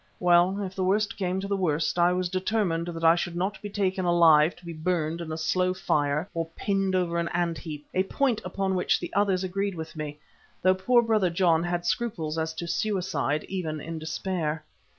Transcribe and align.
Well, 0.19 0.59
if 0.63 0.73
the 0.73 0.83
worst 0.83 1.15
came 1.15 1.39
to 1.41 1.47
the 1.47 1.55
worst 1.55 1.99
I 1.99 2.11
was 2.11 2.27
determined 2.27 2.87
that 2.87 3.03
I 3.03 3.15
would 3.23 3.35
not 3.35 3.61
be 3.61 3.69
taken 3.69 4.03
alive 4.03 4.55
to 4.55 4.65
be 4.65 4.73
burned 4.73 5.21
in 5.21 5.31
a 5.31 5.37
slow 5.37 5.75
fire 5.75 6.27
or 6.33 6.47
pinned 6.55 6.95
over 6.95 7.19
an 7.19 7.27
ant 7.35 7.59
heap, 7.59 7.85
a 7.93 8.01
point 8.01 8.41
upon 8.43 8.73
which 8.73 8.99
the 8.99 9.13
others 9.13 9.43
agreed 9.43 9.75
with 9.75 9.95
me, 9.95 10.17
though 10.63 10.73
poor 10.73 11.03
Brother 11.03 11.29
John 11.29 11.61
had 11.61 11.85
scruples 11.85 12.39
as 12.39 12.51
to 12.55 12.67
suicide, 12.67 13.43
even 13.47 13.79
in 13.79 13.99
despair. 13.99 14.65